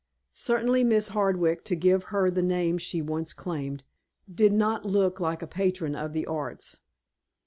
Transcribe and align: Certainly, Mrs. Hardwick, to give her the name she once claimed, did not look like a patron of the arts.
Certainly, 0.33 0.83
Mrs. 0.85 1.09
Hardwick, 1.09 1.63
to 1.65 1.75
give 1.75 2.05
her 2.05 2.31
the 2.31 2.41
name 2.41 2.79
she 2.79 3.03
once 3.03 3.33
claimed, 3.33 3.83
did 4.33 4.51
not 4.51 4.83
look 4.83 5.19
like 5.19 5.43
a 5.43 5.47
patron 5.47 5.93
of 5.95 6.13
the 6.13 6.25
arts. 6.25 6.77